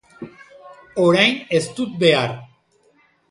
[1.03, 2.35] Orain ez dut behar.